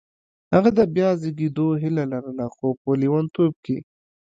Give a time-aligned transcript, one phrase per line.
[0.53, 3.77] هغه د بیا زېږېدو هیله لرله خو په لېونتوب کې